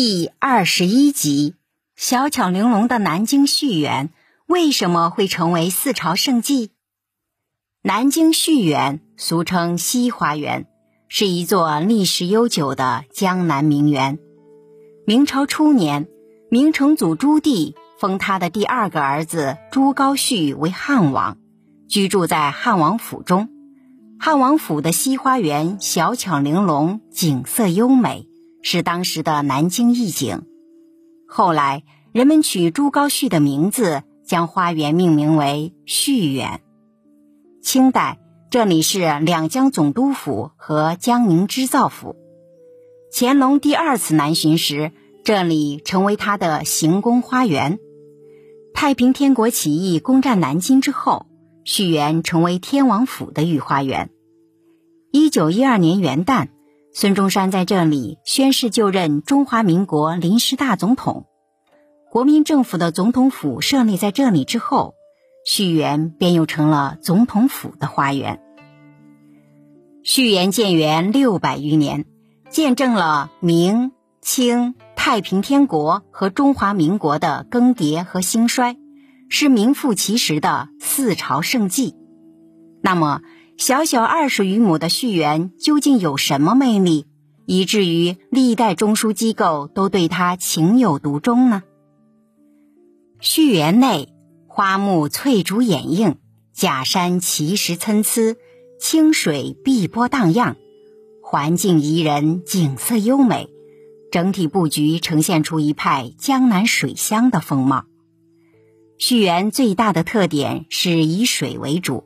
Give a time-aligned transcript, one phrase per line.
[0.00, 1.56] 第二十一集：
[1.96, 4.10] 小巧玲珑的南京续园
[4.46, 6.70] 为什么会成为四朝圣迹？
[7.82, 10.68] 南京续园俗称西花园，
[11.08, 14.20] 是一座历史悠久的江南名园。
[15.04, 16.06] 明朝初年，
[16.48, 21.38] 明成祖朱棣封他的第二个儿子朱高煦为汉王，
[21.88, 23.48] 居住在汉王府中。
[24.20, 28.27] 汉王府的西花园小巧玲珑，景色优美。
[28.62, 30.42] 是当时的南京一景。
[31.26, 36.60] 后来，人们取朱高煦的名字，将花园命名为煦园。
[37.62, 38.18] 清代，
[38.50, 42.16] 这里是两江总督府和江宁织造府。
[43.12, 44.92] 乾隆第二次南巡时，
[45.24, 47.78] 这里成为他的行宫花园。
[48.74, 51.26] 太平天国起义攻占南京之后，
[51.64, 54.10] 煦园成为天王府的御花园。
[55.10, 56.48] 一九一二年元旦。
[57.00, 61.26] 孙中山在这里宣誓就任中华民国临时大总统，
[62.10, 64.96] 国民政府的总统府设立在这里之后，
[65.46, 68.40] 续园便又成了总统府的花园。
[70.02, 72.04] 续园建园六百余年，
[72.50, 78.76] 见证了明、清、太平天国和中华民国的更迭和兴衰，
[79.28, 81.94] 是名副其实的四朝盛迹。
[82.82, 83.20] 那么，
[83.58, 87.06] 小小二十余亩的续园究竟有什么魅力，
[87.44, 91.64] 以至于历代中枢机构都对它情有独钟呢？
[93.18, 94.14] 续园内
[94.46, 96.18] 花木翠竹掩映，
[96.52, 98.36] 假山奇石参差，
[98.80, 100.54] 清水碧波荡漾，
[101.20, 103.48] 环境宜人，景色优美，
[104.12, 107.86] 整体布局呈现出一派江南水乡的风貌。
[108.98, 112.04] 续园最大的特点是以水为主。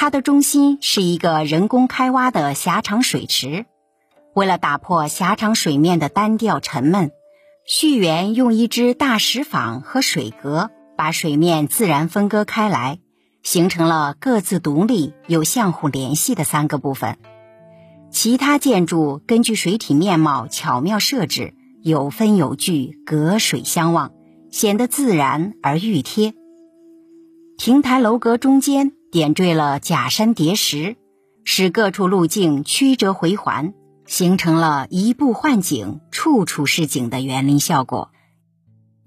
[0.00, 3.66] 它的中心是一个人工开挖的狭长水池，
[4.34, 7.10] 为了打破狭长水面的单调沉闷，
[7.66, 12.98] 续园用一只大石舫和水阁把水面自然分割开来，
[13.42, 17.18] 形成了各自独立又相互联系的三个部分。
[18.10, 21.52] 其他建筑根据水体面貌巧妙设置，
[21.82, 24.12] 有分有据，隔水相望，
[24.50, 26.32] 显得自然而熨贴。
[27.58, 28.92] 亭台楼阁中间。
[29.10, 30.96] 点缀了假山叠石，
[31.42, 33.74] 使各处路径曲折回环，
[34.06, 38.12] 形成了一步换景、处处是景的园林效果。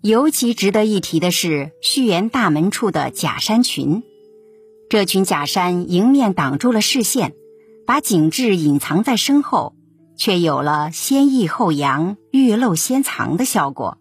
[0.01, 4.03] 尤其值得一提的是，续园大门处的假山群，
[4.89, 7.33] 这群假山迎面挡住了视线，
[7.87, 9.73] 把景致隐藏在身后，
[10.17, 13.99] 却有了先抑后扬、欲露先藏的效果。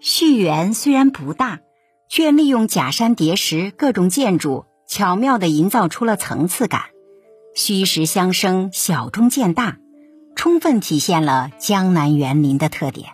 [0.00, 1.60] 续园虽然不大，
[2.10, 4.64] 却利用假山叠石各种建筑。
[4.88, 6.86] 巧妙地营造出了层次感，
[7.54, 9.76] 虚实相生，小中见大，
[10.34, 13.10] 充分体现了江南园林的特点。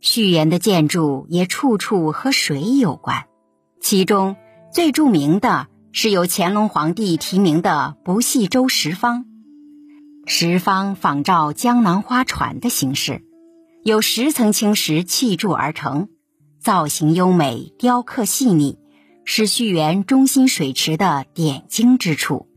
[0.00, 3.26] 续园的建筑也处处和水有关，
[3.82, 4.36] 其中
[4.72, 9.26] 最著名的是由乾隆皇帝题名的不系舟石方。
[10.24, 13.22] 石方仿照江南花船的形式，
[13.82, 16.08] 有十层青石砌筑而成，
[16.58, 18.78] 造型优美，雕刻细腻。
[19.24, 22.48] 是续园中心水池的点睛之处。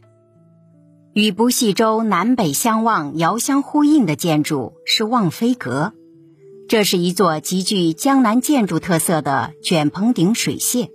[1.13, 5.93] 与不系洲南北相望、遥相呼应的建筑是望飞阁，
[6.69, 10.89] 这是一座极具江南建筑特色的卷棚顶水榭。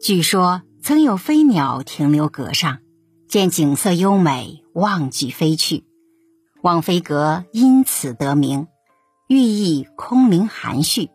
[0.00, 2.78] 据说曾有飞鸟停留阁上，
[3.28, 5.84] 见景色优美，望举飞去。
[6.62, 8.68] 望飞阁因此得名，
[9.28, 11.10] 寓意空灵含蓄。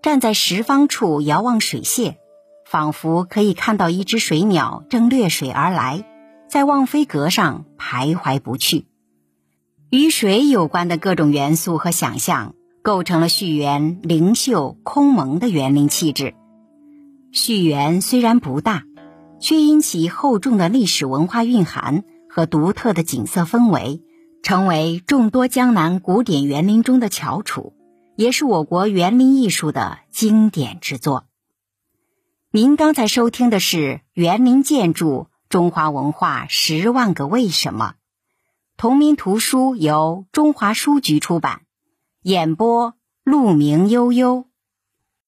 [0.00, 2.14] 站在石方处遥望水榭。
[2.72, 6.06] 仿佛可以看到一只水鸟正掠水而来，
[6.48, 8.86] 在望飞阁上徘徊不去。
[9.90, 16.32] 与水有关的各种元素和想象，构成了续园灵秀空蒙的园林气质。
[17.30, 18.84] 续园虽然不大，
[19.38, 24.00] 却因其厚重的历史文化蕴含和独特的景色氛围，
[24.42, 27.74] 成为众多江南古典园林中的翘楚，
[28.16, 31.26] 也是我国园林艺术的经典之作。
[32.54, 33.76] 您刚才收听的是
[34.12, 37.94] 《园林建筑中华文化十万个为什么》，
[38.76, 41.62] 同名图书由中华书局出版，
[42.20, 42.92] 演播
[43.24, 44.44] 陆明悠悠。